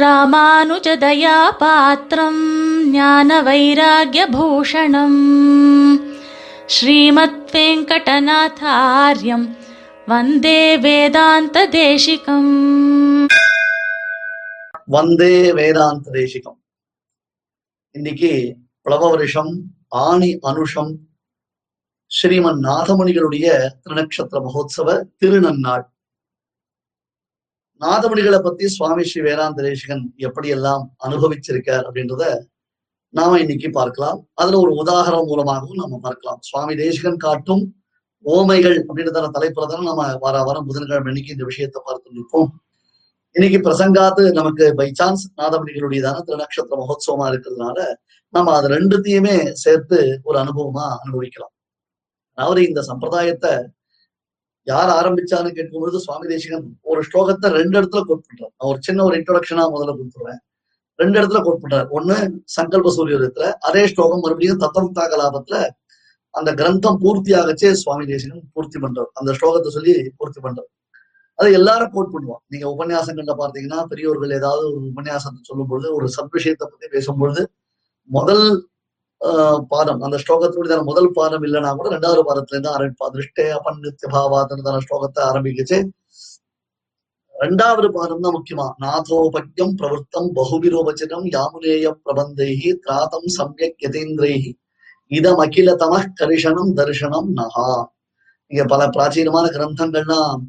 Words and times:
ராமானுஜதயாபாத்திரம் 0.00 0.90
ஞான 2.90 3.42
வைராகியபூஷணம் 3.42 5.20
ஸ்ரீமத் 6.66 7.46
வெங்கடநாதாரியம் 7.52 9.46
வந்தே 10.06 10.60
வேதாந்த 10.76 11.68
தேசிகம் 11.68 12.52
வந்தே 14.86 15.52
வேதாந்த 15.52 16.10
தேசிகம் 16.10 16.58
இன்னைக்கு 17.94 18.32
பிளவ 18.82 19.10
வருஷம் 19.10 19.52
ஆணி 19.88 20.38
அனுஷம் 20.42 20.92
ஸ்ரீமன் 22.10 22.60
நாதமணிகளுடைய 22.68 23.46
திருநக்ஷத்திர 23.82 24.42
மகோத்சவ 24.46 24.88
திருநன்னாள். 25.20 25.86
நாதமணிகளை 27.80 28.38
பத்தி 28.42 28.64
சுவாமி 28.74 29.02
ஸ்ரீ 29.08 29.20
வேதாந்த 29.26 29.62
தேசிகன் 29.66 30.04
எப்படியெல்லாம் 30.26 30.84
அனுபவிச்சிருக்கார் 31.06 31.84
அப்படின்றத 31.88 32.24
நாம 33.14 33.38
இன்னைக்கு 33.42 33.68
பார்க்கலாம். 33.78 34.18
அதுல 34.40 34.58
ஒரு 34.62 34.72
உதாரணம் 34.82 35.28
மூலமாகவும் 35.30 35.82
நம்ம 35.82 35.98
பார்க்கலாம். 36.06 36.38
சுவாமி 36.48 36.74
தேசிகன் 36.82 37.20
காட்டும் 37.24 37.64
ஓமைகள் 38.24 38.78
அப்படின்றத 38.88 39.28
தலைப்புல 39.36 39.66
தானே 39.72 39.84
நம்ம 39.90 40.06
வார 40.24 40.36
வாரம் 40.46 40.66
புதன்கிழமை 40.68 41.10
இன்னைக்கு 41.12 41.34
இந்த 41.36 41.44
விஷயத்தை 41.50 41.80
பார்த்து 41.88 42.16
நிற்போம் 42.18 42.50
இன்னைக்கு 43.36 43.58
பிரசங்காத்து 43.66 44.22
நமக்கு 44.38 44.66
பை 44.80 44.88
சான்ஸ் 45.00 45.24
நாதமணிகளுடையதான 45.40 46.22
திருநக்ஷத்திர 46.28 46.76
மகோத்சவமா 46.82 47.26
இருக்கிறதுனால 47.32 47.78
நம்ம 48.34 48.54
அது 48.58 48.68
ரெண்டுத்தையுமே 48.76 49.36
சேர்த்து 49.64 49.98
ஒரு 50.28 50.36
அனுபவமா 50.44 50.86
அனுபவிக்கலாம். 51.02 51.52
அதாவது 52.38 52.62
இந்த 52.70 52.80
சம்பிரதாயத்தை 52.90 53.52
யார் 54.66 54.90
ஆரம்பிச்சான்னு 54.98 55.50
கேட்கும் 55.56 55.82
பொழுது 55.82 55.98
சுவாமி 56.04 56.26
தேசிகன் 56.32 56.66
ஒரு 56.90 57.00
ஸ்லோகத்தை 57.08 57.48
ரெண்டு 57.58 57.76
இடத்துல 57.80 58.02
கோட் 58.08 58.26
பண்றார். 58.28 58.52
நான் 58.56 58.70
ஒரு 58.72 58.78
சின்ன 58.86 59.04
ஒரு 59.04 59.14
இன்ட்ரோடக்ஷனா 59.18 59.64
முதல்ல 59.74 59.94
கொடுத்துருவேன். 59.98 60.40
ரெண்டு 60.98 61.16
இடத்துல 61.20 61.40
கோட் 61.46 61.60
பண்றாரு. 61.62 61.86
ஒண்ணு 61.98 62.16
சங்கல்ப 62.56 62.92
சூரியத்துல 62.98 63.50
அதே 63.68 63.82
ஸ்லோகம் 63.86 64.22
மறுபடியும் 64.24 64.62
தத்தமுக்தா 64.64 65.04
கலாபத்துல 65.12 65.58
அந்த 66.34 66.50
கிரந்தம் 66.52 66.98
பூர்த்தி 67.02 67.32
ஆகச்சே 67.32 67.68
சுவாமி 67.72 68.06
தேசிகன் 68.06 68.42
பூர்த்தி 68.52 68.78
பண்றார். 68.78 69.10
அந்த 69.12 69.30
ஸ்லோகத்தை 69.38 69.70
சொல்லி 69.76 69.94
பூர்த்தி 70.16 70.40
பண்றார். 70.40 70.70
அதை 71.38 71.52
எல்லாரும் 71.52 71.90
கோட் 71.90 72.12
பண்ணுவோம் 72.12 72.42
நீங்க 72.46 72.66
உபன்யாசங்கள்ல 72.74 73.34
பார்த்தீங்கன்னா 73.40 73.78
பெரியவர்கள் 73.84 74.30
ஏதாவது 74.30 74.64
ஒரு 74.72 74.84
உபன்யாசத்தை 74.90 75.40
சொல்லும்பொழுது 75.50 75.88
ஒரு 75.94 76.06
சத் 76.16 76.34
விஷயத்தை 76.38 76.68
பத்தி 76.70 76.86
பேசும்பொழுது 76.96 77.42
முதல் 78.10 78.44
பாதம். 79.72 80.00
அந்த 80.06 80.16
ஸ்லோகத்தினுடைய 80.22 80.76
முதல் 80.90 81.14
பாதம் 81.18 81.44
இல்லைன்னா 81.46 81.70
கூட 81.78 81.88
ரெண்டாவது 81.96 82.22
பாதத்துல 82.28 82.56
இருந்து 82.56 82.72
ஆரம்பிப்பா. 82.76 83.06
திருஷ்டே 83.14 83.46
அபநித்திய 83.58 84.10
பாவாதன 84.16 84.82
ஸ்லோகத்தை 84.86 85.22
ஆரம்பிக்குச்சு. 85.30 85.78
ரெண்டாவது 87.34 87.88
பாதம் 87.96 88.22
தான் 88.24 88.36
முக்கியமா. 88.36 88.66
நாதோபக்யம் 88.84 89.74
பிரவருத்தம் 89.80 90.28
பகுவிரோபச்சனம் 90.38 91.26
யாமுலேய 91.36 91.86
பிரபந்தைஹி 92.04 92.70
திராதம் 92.84 93.28
சம்யக் 93.38 93.82
யதேந்திரைஹி. 93.86 94.52
இதம் 95.10 95.40
அகிலதம 95.44 95.94
கரிஷனம் 96.20 96.72
தரிசனம் 96.78 97.28
நகா. 97.40 97.68
இங்க 98.50 98.64
பல 98.72 98.82
பிராச்சீனமான 98.96 99.46
கிரந்தங்கள்லாம் 99.56 100.40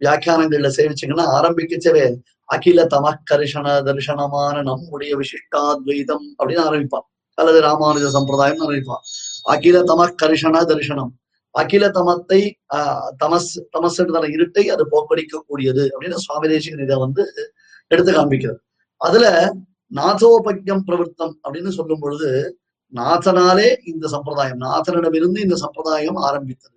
வியாக்கியானங்கள்ல 0.00 0.70
சேவிச்சீங்கன்னா 0.78 1.26
ஆரம்பிக்கச்சவே 1.38 2.04
அகில 2.54 2.80
தமக்கரிஷன 2.94 3.66
தரிசனமான 3.88 4.56
நம்முடைய 4.62 5.12
விசிஷ்டாத்வைதம் 5.20 6.26
அப்படின்னு 6.38 6.64
ஆரம்பிப்பான் 6.68 7.06
அல்லது 7.34 7.60
ராமானுஜ 7.60 8.06
சம்பிரதாயம் 8.08 8.62
ஆரம்பிப்பான் 8.64 9.04
அகில 9.42 9.82
தமக்கரிஷன 9.82 10.64
தரிசனம். 10.64 11.12
அகில 11.50 11.88
தமத்தை 11.88 12.40
ஆஹ் 12.74 13.10
தமஸ் 13.24 13.52
தமசுன்றதான 13.72 14.28
இருட்டை 14.36 14.64
அது 14.66 14.84
போக்கடிக்க 14.84 15.40
கூடியது 15.46 15.90
அப்படின்னு 15.94 16.14
சுவாமி 16.14 16.48
தேசிகன் 16.48 16.78
இதை 16.78 16.96
வந்து 16.96 17.24
எடுத்து 17.86 18.12
காண்பிக்கிறது 18.12 18.60
அதுல 19.00 19.54
நாதோபக்யம் 19.94 20.82
பிரவர்த்தம் 20.86 21.34
அப்படின்னு 21.44 21.68
சொல்லும் 21.68 22.00
பொழுது 22.00 22.58
நாதனாலே 22.92 23.76
இந்த 23.86 24.08
சம்பிரதாயம் 24.08 24.60
நாதனிடமிருந்து 24.60 25.38
இந்த 25.38 25.56
சம்பிரதாயம் 25.56 26.14
ஆரம்பித்தது. 26.14 26.76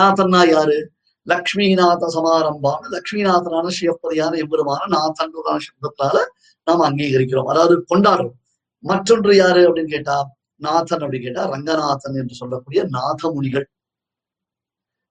நாதன்னா 0.00 0.48
யாரு? 0.48 0.90
லக்ஷ்மிநாத 1.26 2.02
சமாரம்பான 2.14 2.80
லக்ஷ்மிநாதனான 2.90 3.66
சிவப்பதியான 3.80 4.32
எம்பெருமான 4.42 4.82
நாதன்றதான 4.90 5.58
சப்தத்தால 5.66 6.16
நாம் 6.64 6.82
அங்கீகரிக்கிறோம். 6.82 7.44
அதாவது 7.44 7.84
கொண்டாடுறோம். 7.94 8.36
மற்றொன்று 8.84 9.36
யாரு 9.36 9.60
அப்படின்னு 9.68 9.90
கேட்டா 9.90 10.16
நாதன் 10.60 11.02
அப்படின்னு 11.04 11.26
கேட்டா 11.26 11.44
ரங்கநாதன் 11.44 12.14
என்று 12.14 12.34
சொல்லக்கூடிய 12.34 12.84
நாதமுனிகள். 12.84 13.66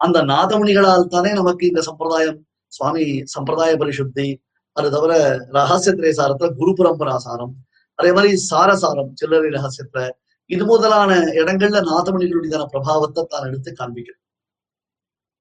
அந்த 0.01 0.23
நாதமுனிகளால் 0.23 1.07
தானே 1.07 1.33
நமக்கு 1.33 1.67
இந்த 1.67 1.81
சம்பிரதாயம் 1.81 2.39
சுவாமி 2.67 3.23
சம்பிரதாய 3.25 3.75
பரிசுத்தி 3.75 4.27
அது 4.73 4.89
தவிர 4.91 5.13
ரகசிய 5.51 6.11
சாரத்தை 6.11 6.47
குரு 6.55 6.71
பரம்பராசாரம் 6.71 7.53
அதே 7.95 8.11
மாதிரி 8.13 8.31
சாரசாரம் 8.51 9.11
சில்லறை 9.13 9.49
ரகசியத்துல 9.49 10.09
இது 10.45 10.65
முதலான 10.65 11.15
இடங்கள்ல 11.15 11.79
நாதமணிகளுடையதான 11.91 12.65
பிரபாவத்தை 12.73 13.23
தான் 13.25 13.47
எடுத்து 13.47 13.71
காண்பிக்கிறது. 13.71 14.21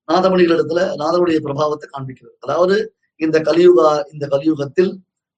நாதமணிகள் 0.08 0.56
இடத்துல 0.56 0.80
நாதமுடைய 0.96 1.38
பிரபாவத்தை 1.46 1.86
காண்பிக்கிறது. 1.96 2.34
அதாவது 2.40 2.96
இந்த 3.16 3.38
கலியுகா 3.40 4.02
இந்த 4.12 4.26
கலியுகத்தில் 4.26 4.90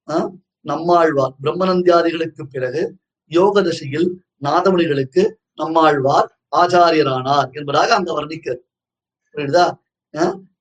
ஆஹ் 0.08 0.30
நம்மாழ்வார். 0.60 1.34
பிரம்மநந்தியாதிகளுக்கு 1.42 2.42
பிறகு 2.50 2.82
யோக 3.30 3.62
தசையில் 3.62 4.08
நாதமணிகளுக்கு 4.42 5.22
நம்மாழ்வார் 5.54 6.28
ஆச்சாரியரானார் 6.56 7.48
என்பதாக 7.52 7.94
அங்க 7.94 8.10
வர்ணிக்கிறது. 8.18 8.62
புரியுதா? 9.34 9.66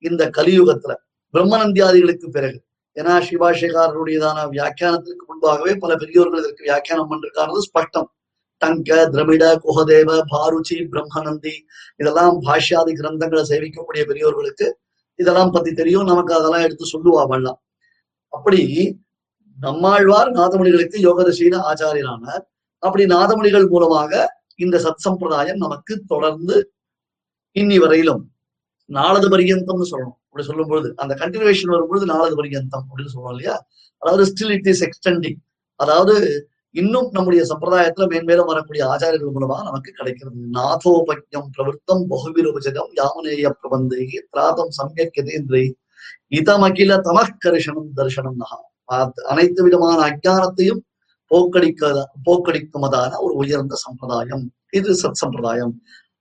இந்த 0.10 0.24
கலியுகத்துல. 0.38 0.94
பிரம்மநந்தியாதிகளுக்கு 1.34 2.28
பிறகு. 2.38 2.58
ஏன்னா 2.96 3.16
சிவாசேகாரருடையதான 3.30 4.38
வியாக்கியானத்திற்கு 4.56 5.24
முன்பாகவே 5.30 5.74
பல 5.84 5.96
பெரியோர்கள் 5.96 6.40
இதற்கு 6.40 6.64
வியாக்கியானம் 6.64 7.10
பண்ணிருக்காரு 7.12 7.60
ஸ்பஷ்டம். 7.68 8.08
டங்க 8.62 8.92
திரமிட 9.14 9.44
குஹதேவ 9.66 10.10
பாருச்சி 10.34 10.76
பிரம்மநந்தி 10.94 11.54
இதெல்லாம் 12.02 12.36
பாஷ்யாதி 12.48 12.94
கிரந்தங்களை 13.00 13.44
சேவிக்கக்கூடிய 13.52 14.04
பெரியோர்களுக்கு 14.12 14.68
இதெல்லாம் 15.20 15.52
பத்தி 15.52 15.72
தெரியும். 15.74 16.08
நமக்கு 16.12 16.34
அதெல்லாம் 16.40 16.66
எடுத்து 16.68 16.86
சொல்லுவாங்கலாம் 16.94 17.60
அப்படி 18.34 18.62
நம்மாழ்வார் 19.60 20.30
நாதமணிகளுக்கு 20.32 20.98
யோகதசீன 21.08 21.60
ஆச்சாரியரானார். 21.70 22.44
அப்படி 22.84 23.06
நாதமணிகள் 23.06 23.68
மூலமாக 23.68 24.42
இந்த 24.56 24.78
சத் 24.78 25.06
சம்பிரதாயம் 25.06 25.58
நமக்கு 25.58 26.04
தொடர்ந்து 26.08 26.74
இன்னி 27.56 27.76
வரையிலும் 27.76 28.32
நாளது 28.86 29.28
பரியந்தம்னு 29.30 29.88
சொல்லணும். 29.92 30.18
அப்படி 30.26 30.46
சொல்லும் 30.46 30.68
பொழுது 30.68 30.94
அந்த 30.96 31.16
கண்டினியூஷன் 31.20 31.74
வரும்பொழுது 31.74 32.06
நாளது 32.06 32.36
பரியந்தம் 32.36 32.86
அப்படின்னு 32.90 33.14
சொல்லுவோம் 33.14 33.36
இல்லையா? 33.38 33.68
அதாவது 33.98 34.24
ஸ்டில் 34.32 34.50
இட் 34.50 34.68
இஸ் 34.68 34.84
எக்ஸ்டெண்டிங் 34.84 35.40
அதாவது 35.76 36.16
இன்னும் 36.72 37.10
நம்முடைய 37.12 37.42
சம்பிரதாயத்துல 37.44 38.06
மேன்மேலும் 38.08 38.46
வரக்கூடிய 38.46 38.90
ஆச்சாரியர்கள் 38.90 39.32
மூலமாக 39.32 39.64
நமக்கு 39.64 39.92
கிடைக்கிறது. 39.92 40.40
நாதோபஜம் 40.54 41.50
பிரவருத்தம் 41.58 42.04
பகுவிரோபஜகம் 42.10 42.92
யாமுனேய 42.96 43.52
பிரபந்தை 43.62 44.06
திராதம் 44.30 44.70
சமயக் 44.70 45.20
எதேந்திரை 45.22 45.66
இதமகில 46.30 46.98
தமக்கரிஷனம் 47.10 47.90
தரிசனம் 47.96 48.40
நகா 48.40 48.58
அனைத்து 49.32 49.64
விதமான 49.64 49.98
அஜானத்தையும் 50.10 50.82
போக்கடிக்க 51.32 52.04
போக்கடிக்குமதான 52.26 53.12
ஒரு 53.18 53.34
உயர்ந்த 53.34 53.76
சம்பிரதாயம். 53.76 54.44
இது 54.72 54.92
சத் 55.02 55.22
சம்பிரதாயம். 55.22 55.74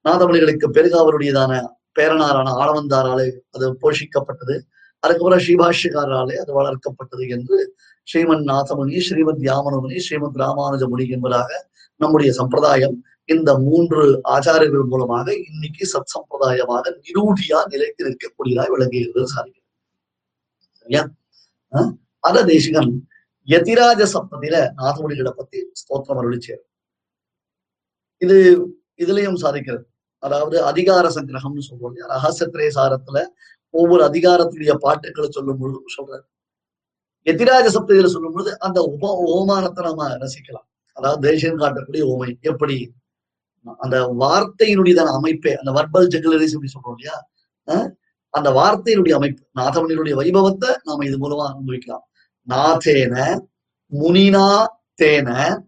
நாதமணிகளுக்கு 0.05 0.67
பிறகு 0.69 0.97
அவருடையதான 1.03 1.53
பேரனாரான 1.99 2.49
ஆளவந்தாராலே 2.63 3.29
அது 3.51 3.67
போஷிக்கப்பட்டது. 3.83 4.57
அதுக்கப்புறம் 5.03 5.39
ஸ்ரீபாஷ்யக்காரராலே 5.39 6.35
அது 6.35 6.53
வளர்க்கப்பட்டது 6.61 7.29
என்று 7.29 7.57
ஸ்ரீமன் 8.09 8.45
நாதமுனி 8.51 8.99
ஸ்ரீமத் 8.99 9.43
யாமனமுனி 9.43 9.97
ஸ்ரீமத் 9.97 10.39
ராமானுஜமுனி 10.39 11.07
என்பதாக 11.09 11.51
நம்முடைய 12.01 12.33
சம்பிரதாயம் 12.33 12.97
இந்த 13.25 13.59
மூன்று 13.59 14.21
ஆச்சாரியர்கள் 14.29 14.85
மூலமாக 14.85 15.35
இன்னைக்கு 15.35 15.85
சத் 15.93 16.13
சம்பிரதாயமாக 16.15 16.93
நிரூடியா 17.07 17.59
நிலைத்து 17.67 18.07
நிற்கக்கூடியதாக 18.07 18.69
விளங்குகிறது 18.69 19.27
சாரிகள் 19.35 19.65
சரியா? 20.81 21.03
அத 22.29 22.45
தேசிகன் 22.53 22.93
யதிராஜ 23.49 24.03
சப்தத்தில 24.15 24.57
நாதமுடிகளை 24.81 25.33
பத்தி 25.41 25.59
ஸ்தோத்திரம் 25.81 26.21
அருளிச்சார் 26.23 26.63
இது 28.23 28.37
இதுலயும் 29.03 29.41
சாதிக்கிறது. 29.43 29.85
அதாவது 30.23 30.57
அதிகார 30.71 31.07
சங்கிரகம்னு 31.17 31.67
சொல்றோம் 31.69 31.91
இல்லையா? 31.91 32.07
ரகசியத்திரே 32.15 32.69
சாரத்துல 32.77 33.19
ஒவ்வொரு 33.75 34.03
அதிகாரத்துடைய 34.09 34.73
பாட்டுக்களை 34.85 35.29
சொல்லும் 35.37 35.59
பொழுது 35.61 35.97
சொல்றாரு. 35.97 36.25
எதிராஜ 37.27 37.67
சப்தத்தில் 37.75 38.15
சொல்லும் 38.15 38.35
பொழுது 38.37 38.51
அந்த 38.67 38.79
உப 38.93 39.11
ஓமானத்தை 39.37 39.83
நாம 39.89 40.09
ரசிக்கலாம். 40.25 40.67
அதாவது 40.97 41.21
தேசியம் 41.29 41.61
காட்டக்கூடிய 41.63 42.03
ஓமை 42.13 42.31
எப்படி? 42.51 42.79
அந்த 43.85 43.97
வார்த்தையினுடையதான 44.23 45.13
அமைப்பே 45.19 45.53
அந்த 45.61 45.71
வர்பல் 45.79 46.11
ஜெகுலரிஸ் 46.15 46.57
அப்படி 46.57 46.73
சொல்றோம் 46.75 46.97
இல்லையா? 46.99 47.17
அந்த 48.35 48.49
வார்த்தையினுடைய 48.59 49.15
அமைப்பு 49.19 49.43
நாதமணியினுடைய 49.61 50.15
வைபவத்தை 50.21 50.71
நாம 50.89 51.05
இது 51.09 51.17
மூலமா 51.25 51.45
அனுபவிக்கலாம். 51.53 52.06
நாதேன 52.49 53.41
முனினா 53.93 54.67
தேன 55.03 55.61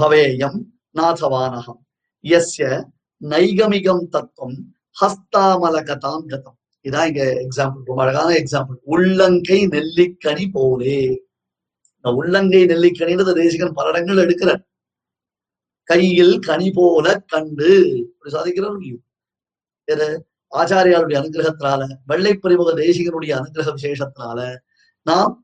பவேயம் 0.00 0.62
நாதவானகம் 0.94 1.80
எஸ்ய 2.22 2.84
நைகமிகம் 3.20 4.08
தத்துவம் 4.08 4.74
ஹஸ்தாமலகதாம் 5.00 6.24
கதம். 6.26 6.58
இதான் 6.82 7.06
இங்க 7.06 7.46
எக்ஸாம்பிள் 7.48 7.84
ரொம்ப 7.84 8.02
அழகான 8.02 8.34
எக்ஸாம்பிள் 8.34 8.74
உள்ளங்கை 8.82 9.66
நெல்லிக்கனி 9.66 10.48
போலே. 10.52 11.24
இந்த 11.94 12.16
உள்ளங்கை 12.16 12.64
நெல்லிக்கனின்றது 12.64 13.34
தேசிகன் 13.34 13.72
பல 13.72 13.88
இடங்கள் 13.88 14.26
எடுக்கிறார். 14.26 14.62
கையில் 15.84 16.38
கனி 16.38 16.70
போல 16.70 17.18
கண்டு. 17.18 17.96
இப்படி 17.96 18.34
சாதிக்கிறார் 18.34 18.72
இல்லையோ? 18.72 18.96
எது? 19.84 20.26
ஆச்சாரியாருடைய 20.50 21.18
அனுகிரகத்தினால 21.18 21.96
வெள்ளை 22.06 22.38
பரிமுக 22.42 22.74
தேசிகனுடைய 22.74 23.40
அனுகிரக 23.40 23.74
விசேஷத்தினால 23.76 24.58
நாம் 25.02 25.41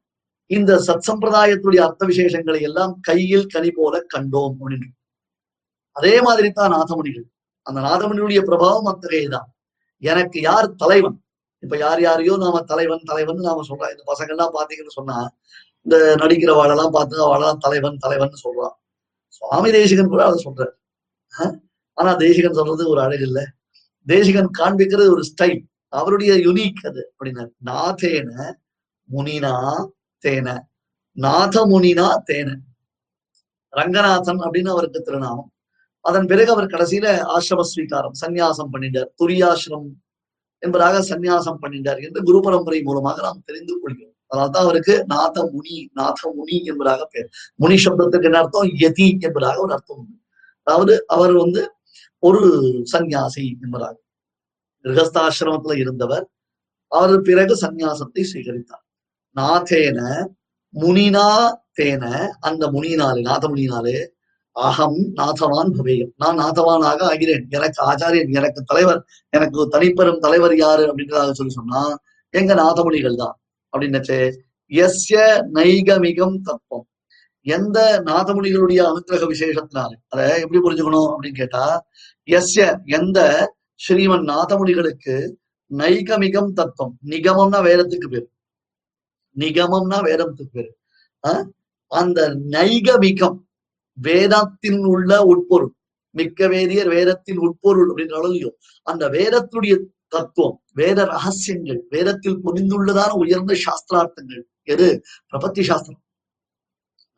இந்த 0.49 0.73
சத் 0.87 1.07
சம்பிரதாயத்துடைய 1.09 1.81
அர்த்த 1.87 2.07
விசேஷங்களை 2.07 2.61
எல்லாம் 2.61 2.93
கையில் 3.01 3.47
கனி 3.47 3.71
போல 3.71 3.95
கண்டோம் 4.15 4.53
அப்படின்னு 4.59 4.89
அதே 5.99 6.15
மாதிரி 6.21 6.49
தான் 6.51 6.73
நாதமுனிகள். 6.73 7.27
அந்த 7.67 7.81
நாதமுனியுடைய 7.81 8.41
பிரபாவம் 8.49 8.89
அத்தகையதான் 8.93 9.49
எனக்கு 10.03 10.39
யார் 10.41 10.69
தலைவன்? 10.75 11.17
இப்ப 11.59 11.77
யார் 11.77 12.01
யாரையோ 12.01 12.35
நாம 12.37 12.63
தலைவன் 12.63 13.01
தலைவன் 13.05 13.41
நாம 13.49 13.63
சொல்றோம். 13.69 13.91
இந்த 13.91 14.05
பசங்க 14.11 14.29
எல்லாம் 14.29 14.55
பாத்தீங்கன்னு 14.55 14.97
சொன்னா 14.99 15.17
இந்த 15.83 15.97
நடிக்கிற 16.19 16.53
வாழெல்லாம் 16.55 16.95
பார்த்து 16.97 17.25
வாழலாம் 17.25 17.59
தலைவன் 17.59 17.97
தலைவன் 17.99 18.33
சொல்றான். 18.45 18.77
சுவாமி 19.29 19.71
தேசிகன் 19.71 20.13
கூட 20.13 20.23
அதை 20.27 20.39
சொல்றாரு. 20.45 20.75
ஆனா 21.99 22.13
தேசிகன் 22.15 22.59
சொல்றது 22.61 22.89
ஒரு 22.89 23.01
அழகு 23.01 23.25
இல்ல. 23.27 23.41
தேசிகன் 24.07 24.51
காண்பிக்கிறது 24.59 25.07
ஒரு 25.15 25.25
ஸ்டைல் 25.31 25.61
அவருடைய 25.93 26.33
யுனிக் 26.47 26.87
அது. 26.87 27.03
அப்படின்னா 27.19 27.45
நாதேன 27.65 28.31
முனினா 29.13 29.55
தேன. 30.27 30.59
நாதமுனினா 31.17 32.09
தேன. 32.33 32.57
ரங்கநாதன் 33.73 34.39
அப்படின்னு 34.39 34.69
அவருக்கு 34.69 35.03
திருநாமம். 35.03 35.53
அதன் 36.05 36.27
பிறகு 36.27 36.51
அவர் 36.51 36.67
கடைசியில 36.67 37.07
ஆசிரம 37.35 37.65
ஸ்வீகாரம் 37.77 38.17
சந்நியாசம் 38.27 38.71
பண்ணிட்டார். 38.73 39.09
துரியாசிரம் 39.19 39.89
என்பதாக 40.59 41.01
சந்நியாசம் 41.01 41.59
பண்ணிட்டார் 41.63 42.03
என்று 42.03 42.23
குரு 42.23 42.41
பரம்பரை 42.41 42.83
மூலமாக 42.83 43.23
நாம் 43.23 43.43
தெரிந்து 43.45 43.81
கொள்கிறோம். 43.81 44.17
அதனால்தான் 44.27 44.63
அவருக்கு 44.63 45.05
நாத 45.07 45.51
முனி 45.53 45.91
நாத 45.93 46.33
முனி 46.37 46.65
என்பதாக 46.65 47.05
பேர். 47.05 47.29
முனி 47.55 47.77
சப்தத்துக்கு 47.85 48.25
என்ன 48.25 48.39
அர்த்தம்? 48.39 48.63
யதி 48.63 49.21
என்பதாக 49.21 49.61
ஒரு 49.61 49.73
அர்த்தம் 49.73 49.97
உண்டு. 49.97 50.17
அதாவது 50.63 51.05
அவர் 51.07 51.33
வந்து 51.33 51.73
ஒரு 52.23 52.41
சந்நியாசி 52.85 53.59
என்பதாக. 53.63 53.97
கிரகஸ்தாசிரமத்துல 54.85 55.79
இருந்தவர். 55.79 56.31
அவர் 56.93 57.21
பிறகு 57.21 57.55
சந்நியாசத்தை 57.55 58.25
சீகரித்தார் 58.33 58.85
நாதேன 59.37 60.01
முனினா 60.75 61.29
தேன. 61.81 62.05
அந்த 62.41 62.67
முனியினாலே 62.67 63.21
நாத 63.21 63.45
அகம் 64.57 64.99
நாதவான் 65.17 65.71
பவேயம். 65.79 66.13
நான் 66.17 66.39
நாதவானாக 66.39 67.01
ஆகிறேன். 67.11 67.45
எனக்கு 67.49 67.79
ஆச்சாரியன் 67.91 68.33
எனக்கு 68.39 68.63
தலைவர் 68.63 69.01
எனக்கு 69.31 69.61
தனிப்பெரும் 69.75 70.19
தலைவர் 70.19 70.57
யாரு 70.57 70.85
அப்படின்றதாக 70.85 71.31
சொல்லி 71.31 71.53
சொன்னா 71.53 71.83
எங்க 72.35 72.55
நாதமுனிகள் 72.55 73.17
தான். 73.17 73.37
அப்படின்னுச்சு 73.73 74.19
எஸ்ய 74.71 75.19
நைகமிகம் 75.55 76.37
தத்துவம் 76.43 76.87
எந்த 77.47 77.79
நாதமுனிகளுடைய 78.07 78.81
அனுக்கிரக 78.91 79.27
விசேஷத்தினால 79.35 79.93
அத 80.09 80.21
எப்படி 80.41 80.59
புரிஞ்சுக்கணும் 80.59 81.09
அப்படின்னு 81.13 81.41
கேட்டா 81.43 81.65
எஸ்ய 82.29 82.65
எந்த 82.87 83.19
ஸ்ரீமன் 83.81 84.27
நாதமுனிகளுக்கு 84.33 85.15
நைகமிகம் 85.71 86.53
தத்துவம் 86.53 86.95
நிகமம்னா 87.07 87.61
வேதத்துக்கு 87.69 88.09
பேர். 88.11 88.29
நிகமம்னா 89.39 90.03
வேதத்துக்கு 90.03 90.49
பேரு. 90.53 90.79
ஆஹ் 91.29 91.49
அந்த 91.87 92.29
நைகமிகம் 92.29 93.39
வேதத்தில் 93.93 94.79
உள்ள 94.79 95.23
உட்பொருள் 95.23 95.75
மிக்க 96.11 96.49
வேதியர் 96.49 96.89
வேதத்தின் 96.89 97.37
உட்பொருள் 97.37 97.93
அப்படின்னு 97.95 98.15
அளவுலையும் 98.17 98.55
அந்த 98.83 99.09
வேதத்துடைய 99.09 99.85
தத்துவம் 100.09 100.63
வேத 100.73 101.05
ரகசியங்கள் 101.05 101.85
வேதத்தில் 101.89 102.41
பொதிந்துள்ளதான 102.45 103.11
உயர்ந்த 103.11 103.55
சாஸ்திரார்த்தங்கள் 103.55 104.43
எது? 104.63 105.03
பிரபத்தி 105.33 105.63
சாஸ்திரம். 105.63 106.03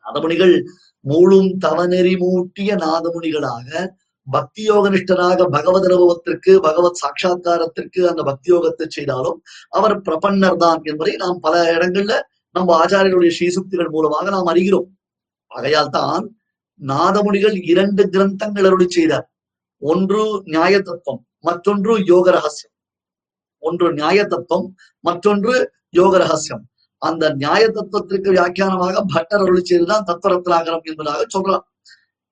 நாதமுனிகள் 0.05 0.63
மூழும் 1.03 1.57
தவநெறி 1.65 2.17
மூட்டிய 2.17 2.75
நாதமுனிகளாக 2.75 3.89
பக்தி 4.27 4.63
யோகனிஷ்டராக 4.69 5.45
பகவத் 5.55 5.87
அனுபவத்திற்கு 5.87 6.51
பகவத் 6.59 6.99
சாட்சா்காரத்திற்கு 7.01 8.01
அந்த 8.11 8.21
பக்தி 8.23 8.49
யோகத்தை 8.53 8.85
செய்தாலும் 8.87 9.37
அவர் 9.69 9.95
பிரபன்னர் 10.01 10.57
தான் 10.57 10.81
என்பதை 10.83 11.13
நாம் 11.15 11.39
பல 11.39 11.55
இடங்கள்ல 11.75 12.15
நம்ம 12.55 12.69
ஆச்சாரியர்களுடைய 12.81 13.33
ஸ்ரீசுக்திகள் 13.37 13.89
மூலமாக 13.89 14.29
நாம் 14.29 14.49
அறிகிறோம். 14.53 14.87
ஆகையால் 15.51 15.89
தான் 15.89 16.25
நாதமுனிகள் 16.81 17.55
இரண்டு 17.63 18.03
கிரந்தங்கள் 18.13 18.67
அருளி 18.69 18.87
செய்தார். 18.89 19.25
ஒன்று 19.81 20.23
நியாய 20.43 20.73
தத்துவம் 20.79 21.21
மற்றொன்று 21.39 21.93
யோக 22.05 22.25
ரகசியம் 22.31 22.73
ஒன்று 23.63 23.87
நியாய 23.93 24.19
தத்துவம் 24.25 24.67
மற்றொன்று 25.03 25.53
யோக 25.89 26.13
ரகசியம் 26.17 26.63
அந்த 27.01 27.23
நியாய 27.33 27.63
தத்துவத்திற்கு 27.67 28.29
வியாக்கியானமாக 28.31 29.03
பட்டர் 29.13 29.43
அருளி 29.45 29.63
செய்துதான் 29.63 30.07
தத்துவரத்னாகரம் 30.09 30.85
என்பதாக 30.89 31.21
சொல்றான். 31.35 31.63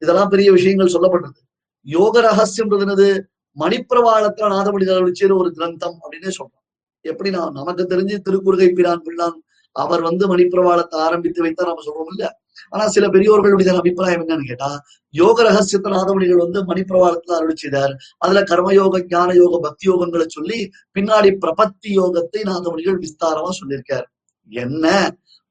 இதெல்லாம் 0.01 0.31
பெரிய 0.33 0.49
விஷயங்கள் 0.51 0.93
சொல்லப்பட்டது 0.95 1.39
யோக 1.87 2.21
ரகசியம்ன்றது 2.21 2.85
என்னது? 2.85 3.09
மணிப்பிரவாளத்துல 3.57 4.49
நாதமுனிகள் 4.55 5.17
செய்யற 5.19 5.33
ஒரு 5.41 5.49
கிரந்தம் 5.57 5.97
அப்படின்னு 6.03 6.31
சொல்றோம் 6.39 6.65
எப்படி 7.05 7.29
நான் 7.29 7.55
நமக்கு 7.59 7.83
தெரிஞ்சு 7.83 8.15
திருக்குறுகை 8.25 8.67
பிரான் 8.77 9.03
பிள்ளான் 9.05 9.37
அவர் 9.75 10.01
வந்து 10.01 10.23
மணிப்பிரவாளத்தை 10.27 10.97
ஆரம்பித்து 11.07 11.39
வைத்தா 11.45 11.63
நம்ம 11.69 11.83
சொல்றோம் 11.87 12.11
இல்ல? 12.13 12.23
ஆனா 12.69 12.83
சில 12.87 13.05
பெரியோர்களுடைய 13.07 13.75
அபிப்பிராயம் 13.81 14.23
என்னன்னு 14.23 14.49
கேட்டா 14.49 14.69
யோக 15.13 15.43
ரகசியத்தை 15.43 15.89
நாதமணிகள் 15.91 16.41
வந்து 16.45 16.59
மணிப்பிரவாளத்துல 16.61 17.35
அருள் 17.37 17.61
செய்தார். 17.63 17.93
அதுல 18.17 18.41
கர்மயோக 18.41 19.01
ஞான 19.07 19.29
யோக 19.33 19.59
பக்தி 19.59 19.85
யோகங்களை 19.89 20.25
சொல்லி 20.27 20.59
பின்னாடி 20.97 21.29
பிரபத்தி 21.43 21.91
யோகத்தை 22.01 22.41
நாதமணிகள் 22.43 22.99
விஸ்தாரமா 23.05 23.51
சொல்லியிருக்கார். 23.59 24.07
என்ன? 24.51 24.85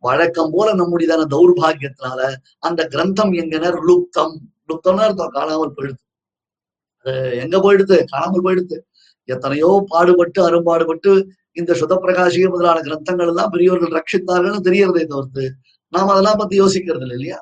வழக்கம் 0.03 0.53
போல 0.53 0.75
நம்முடையதான 0.75 1.23
தௌர்பாகியத்தினால 1.35 2.21
அந்த 2.59 2.81
கிரந்தம் 2.95 3.33
எங்கனர் 3.35 3.79
லுப்தம் 3.89 4.37
லுப்தம்னா 4.69 5.07
அர்த்தம் 5.09 5.35
காணாமல் 5.39 5.75
போயிடுது. 5.77 6.01
எங்க 7.43 7.57
போயிடுது? 7.59 7.97
காணாமல் 8.13 8.45
போயிடுது. 8.47 8.77
எத்தனையோ 9.29 9.71
பாடுபட்டு 9.89 10.41
அரும்பாடுபட்டு 10.45 11.11
இந்த 11.57 11.73
சுத 11.75 11.95
பிரகாசிக 12.03 12.49
முதலான 12.51 12.83
கிரந்தங்கள் 12.83 13.31
எல்லாம் 13.33 13.53
பெரியவர்கள் 13.53 13.97
ரட்சித்தார்கள்னு 13.99 14.67
தெரியறதை 14.69 15.05
தவிர்த்து 15.07 15.45
நாம் 15.93 16.09
அதெல்லாம் 16.09 16.41
பத்தி 16.41 16.57
யோசிக்கிறது 16.61 17.05
இல்லை 17.07 17.17
இல்லையா? 17.19 17.39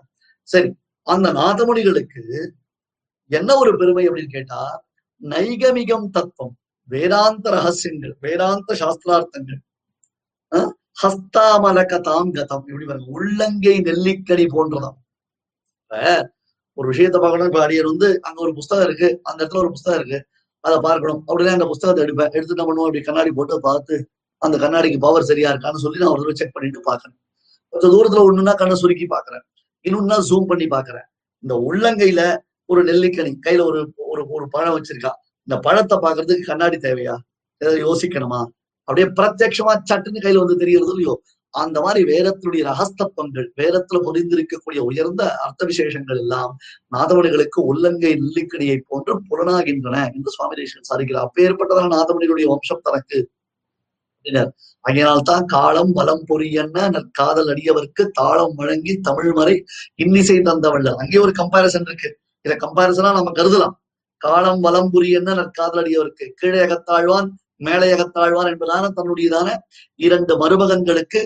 சரி 0.48 0.68
அந்த 1.06 1.28
நாதமுனிகளுக்கு 1.38 2.22
என்ன 3.30 3.50
ஒரு 3.56 3.72
பெருமை 3.78 4.04
அப்படின்னு 4.08 4.34
கேட்டா 4.34 4.60
நைகமிகம் 5.22 6.08
தத்துவம் 6.10 6.54
வேதாந்த 6.88 7.46
ரகசியங்கள் 7.54 8.14
வேதாந்த 8.20 8.74
சாஸ்திரார்த்தங்கள். 8.80 9.60
அஹ், 10.52 10.72
ஹஸ்தாமலகதாம் 11.02 12.30
கதம் 12.36 12.66
இப்படி 12.68 12.86
பாருங்க 12.86 13.10
உள்ளங்கை 13.18 13.76
நெல்லிக்கனி 13.88 14.46
போன்றதாம். 14.54 14.98
ஒரு 16.78 16.86
விஷயத்த 16.92 17.18
பார்க்கணும் 17.20 17.48
இப்ப 17.50 17.60
அடியர் 17.66 17.90
வந்து 17.92 18.08
அங்க 18.22 18.38
ஒரு 18.40 18.52
புஸ்தகம் 18.54 18.86
இருக்கு 18.88 19.08
அந்த 19.22 19.38
இடத்துல 19.42 19.62
ஒரு 19.64 19.70
புஸ்தகம் 19.70 20.00
இருக்கு. 20.00 20.18
அதை 20.64 20.76
பார்க்கணும். 20.80 21.20
அப்படின்னா 21.28 21.54
அந்த 21.58 21.66
புஸ்தகத்தை 21.66 22.00
எடுப்பேன். 22.04 22.30
எடுத்து 22.36 22.54
என்ன 22.56 22.64
பண்ணுவோம் 22.68 22.88
அப்படி 22.88 23.02
கண்ணாடி 23.02 23.30
போட்டு 23.30 23.60
பார்த்து 23.60 23.96
அந்த 24.42 24.56
கண்ணாடிக்கு 24.58 24.98
பவர் 24.98 25.28
சரியா 25.30 25.50
இருக்கான்னு 25.52 25.82
சொல்லி 25.84 25.98
நான் 25.98 26.12
ஒரு 26.14 26.22
தடவை 26.22 26.34
செக் 26.34 26.54
பண்ணிட்டு 26.54 26.80
பாக்குறேன் 26.88 27.16
கொஞ்சம் 27.72 27.92
தூரத்துல 27.94 28.22
ஒண்ணுன்னா 28.28 28.54
கண்ணை 28.54 28.76
சுருக்கி 28.76 29.06
பாக்குறேன் 29.06 29.44
இன்னொன்னா 29.84 30.16
ஜூம் 30.28 30.48
பண்ணி 30.48 30.66
பாக்குறேன் 30.66 31.06
இந்த 31.44 31.54
உள்ளங்கையில 31.68 32.20
ஒரு 32.68 32.80
நெல்லிக்கனி 32.84 33.32
கையில 33.46 33.64
ஒரு 33.64 33.80
ஒரு 34.06 34.22
ஒரு 34.28 34.46
பழம் 34.50 34.76
வச்சிருக்கா 34.76 35.12
இந்த 35.48 35.56
பழத்தை 35.58 35.96
பாக்குறதுக்கு 35.98 36.44
கண்ணாடி 36.44 36.76
தேவையா? 36.78 37.14
ஏதாவது 37.60 37.80
யோசிக்கணுமா? 37.86 38.40
அப்படியே 38.88 39.06
பிரத்யட்சமா 39.18 39.72
சட்டுன்னு 39.90 40.24
கையில 40.24 40.42
வந்து 40.44 40.56
தெரியறது 40.56 40.90
இல்லையோ? 40.90 41.14
அந்த 41.56 41.80
மாதிரி 41.80 42.00
வேதத்தினுடைய 42.12 42.62
ரகஸ்தப்பங்கள் 42.70 43.46
வேதத்துல 43.56 43.98
பொதிந்திருக்கக்கூடிய 44.06 44.80
உயர்ந்த 44.80 45.22
அர்த்த 45.36 45.64
விசேஷங்கள் 45.64 46.18
எல்லாம் 46.18 46.52
நாதமணிகளுக்கு 46.96 47.60
உள்ளங்கை 47.62 48.12
நெல்லிக்கடியை 48.14 48.76
போன்று 48.88 49.14
புலனாகின்றன 49.28 49.96
என்று 50.14 50.30
சுவாமி 50.30 50.54
தேசன் 50.54 50.88
சாதிக்கிறார் 50.90 51.26
அப்பேற்பட்டதான 51.28 51.92
நாதமணிகளுடைய 51.96 52.46
வம்சம் 52.46 52.80
தனக்கு. 52.82 53.18
அப்படின்னார். 54.16 55.44
காலம் 55.46 55.92
வலம் 55.92 56.24
பொறியன்ன 56.28 56.86
நற்காதல் 56.94 57.50
அடியவர்க்கு 57.52 58.02
தாளம் 58.12 58.54
வழங்கி 58.54 58.92
தமிழ் 59.00 59.32
மறை 59.32 59.54
இன்னிசை 59.94 60.36
தந்தவள்ளர் 60.38 61.00
அங்கே 61.02 61.18
ஒரு 61.18 61.32
கம்பாரிசன் 61.38 61.86
இருக்கு. 61.88 62.10
இத 62.44 62.56
கம்பாரிசனா 62.64 63.10
நம்ம 63.18 63.32
கருதலாம். 63.32 63.74
காலம் 64.20 64.60
வலம் 64.60 64.90
புரியன்ன 64.90 65.34
நற்காதல் 65.34 65.80
அடியவர்க்கு 65.82 66.26
கீழே 66.34 66.58
அகத்தாழ்வான் 66.58 67.28
மேலையகத்தாழ்வான் 67.64 68.48
என்பதான 68.52 68.84
தன்னுடையதான 68.96 69.48
இரண்டு 70.00 70.32
மருமகன்களுக்கு 70.42 71.20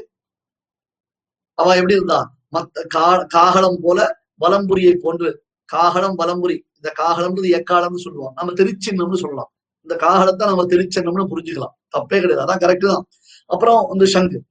அவ 1.55 1.75
எப்படி 1.75 1.95
இருந்தா 1.95 2.37
மத்த 2.53 2.87
கா 2.89 3.17
காகலம் 3.17 3.79
போல 3.83 4.23
வலம்புரியை 4.41 4.95
போன்று 4.95 5.45
காகலம் 5.65 6.19
வலம்புரி. 6.19 6.59
இந்த 6.75 6.93
காகலம்ன்றது 6.99 7.63
எக்காலம்னு 7.63 7.97
சொல்லுவோம் 7.97 8.33
நம்ம 8.35 8.53
திருச்சின்னம்னு 8.53 9.17
சொல்லலாம். 9.17 9.53
இந்த 9.81 9.97
காகலத்தை 9.97 10.47
நம்ம 10.47 10.65
திருச்சின்னம்னு 10.65 11.27
புரிஞ்சுக்கலாம். 11.31 11.99
தப்பே 11.99 12.21
கிடையாது. 12.21 12.53
அதான் 12.53 12.57
கரெக்ட் 12.57 12.87
தான். 12.87 13.07
அப்புறம் 13.47 13.87
வந்து 13.89 14.07
சங்கு. 14.07 14.43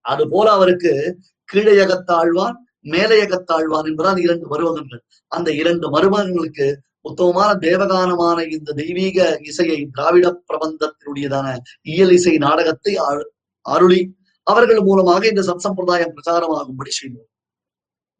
அது 0.00 0.28
போல 0.28 0.50
அவருக்கு 0.50 1.18
கீழையகத்தாழ்வான் 1.52 2.54
மேலையகத்தாழ்வான் 2.84 3.84
என்பதால் 3.84 4.16
இரண்டு 4.16 4.46
மருமகன்கள். 4.48 5.00
அந்த 5.26 5.52
இரண்டு 5.52 5.90
மருமகன்களுக்கு 5.90 6.74
உத்தமமான 7.00 7.54
தேவகானமான 7.54 8.42
இந்த 8.42 8.72
தெய்வீக 8.72 9.38
இசையை 9.42 9.88
திராவிட 9.92 10.42
பிரபந்தத்தினுடையதான 10.52 11.56
இயல் 11.82 12.10
இசை 12.10 12.36
நாடகத்தை 12.36 12.94
அரு- 12.94 13.28
அருளி 13.60 14.16
அவர்கள் 14.46 14.80
மூலமாக 14.86 15.22
இந்த 15.26 15.42
சத்சம்பிரதாயம் 15.48 16.14
பிரச்சாரமாகும்படி 16.14 16.92
செய்வோம் 16.96 17.28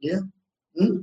இல்லையா? 0.02 0.18
ம்? 0.76 0.97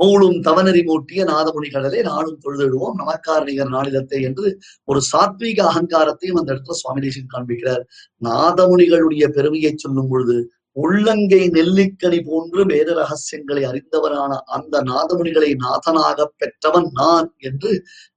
மூளும் 0.00 0.38
தவநெறி 0.46 0.80
மூட்டிய 0.86 1.20
நாதமுனி 1.28 1.68
கடலே 1.68 2.00
நானும் 2.06 2.40
தொழுதிடுவோம் 2.42 2.96
நமக்காரணிகர் 3.00 3.70
நாளிதத்தை 3.70 4.18
என்று 4.28 4.46
ஒரு 4.88 5.00
சாத்வீக 5.08 5.58
அகங்காரத்தையும் 5.70 6.38
அந்த 6.40 6.50
இடத்துல 6.52 6.76
சுவாமி 6.80 7.02
தேசன் 7.04 7.32
காண்பிக்கிறார் 7.32 7.84
நாதமுனிகளுடைய 8.22 9.26
பெருமையை 9.36 9.72
சொல்லும் 9.76 10.10
பொழுது 10.10 10.36
உள்ளங்கை 10.76 11.42
நெல்லிக்கனி 11.54 12.18
போன்று 12.22 12.62
வேத 12.70 12.88
ரகசியங்களை 12.94 13.62
அறிந்தவரான 13.64 14.32
அந்த 14.54 14.82
நாதமுனிகளை 14.88 15.50
நாதனாக 15.62 16.26
பெற்றவன் 16.36 16.88
நான் 16.98 17.30
என்று 17.42 17.70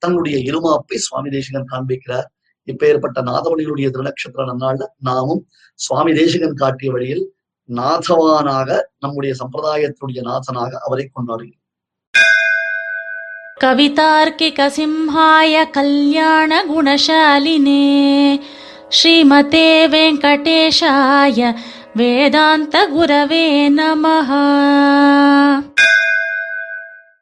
தன்னுடைய 0.03 0.37
இருமாப்பை 0.49 0.99
சுவாமி 1.05 1.31
தேசிகன் 1.35 1.71
காண்பிக்கிறார் 1.71 2.27
இப்பேற்பட்ட 2.68 3.18
நாதமுனிகளுடைய 3.22 3.88
திருநக்ஷத்திர 3.90 4.44
நன்னாள்ல 4.50 4.84
நாமும் 5.08 5.42
சுவாமி 5.80 6.12
தேசிகன் 6.12 6.56
காட்டிய 6.56 6.90
வழியில் 6.92 7.24
நாதவானாக 7.68 8.68
நம்முடைய 8.98 9.34
சம்பிரதாயத்தினுடைய 9.40 10.22
நாதனாக 10.22 10.72
அவரை 10.86 11.06
கொண்டாடுகிறோம் 11.08 11.60
कवितार्किकसिंहाय 14.36 15.54
कल्याणगुणशालिने 15.74 16.96
श्रीमते 18.90 19.68
वेङ्कटेशाय 19.86 21.40
वेदान्तगुरवे 21.98 23.46
नमः 23.70 24.30